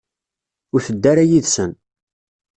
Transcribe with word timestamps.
Ur 0.73 0.81
tedda 0.85 1.07
ara 1.11 1.23
yid-sen. 1.29 1.71